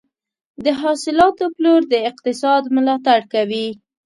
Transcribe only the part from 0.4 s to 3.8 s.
د حاصلاتو پلور د اقتصاد ملاتړ کوي.